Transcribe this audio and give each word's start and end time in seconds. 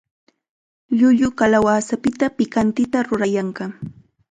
Llullu 0.97 1.29
kalawasapita 1.39 2.25
pikantita 2.37 2.97
rurayanqa. 3.07 3.65